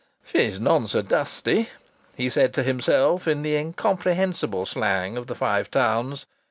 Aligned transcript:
"She's 0.25 0.59
none 0.59 0.87
so 0.87 1.03
dusty!" 1.03 1.69
he 2.15 2.31
said 2.31 2.55
to 2.55 2.63
himself 2.63 3.27
in 3.27 3.43
the 3.43 3.55
incomprehensible 3.55 4.65
slang 4.65 5.15
of 5.15 5.27
the 5.27 5.35
Five 5.35 5.69
Towns. 5.69 6.25